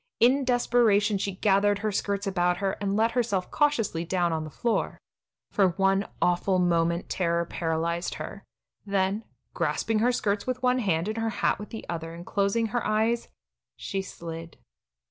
[0.19, 4.49] In desperation she gathered her skirts about her, and let herself cautiously down on the
[4.49, 4.99] floor.
[5.51, 8.43] For one awful moment terror paralyzed her,
[8.83, 12.69] then, grasping her skirts with one hand and her hat with the other and closing
[12.69, 13.27] her eyes,
[13.75, 14.57] she slid.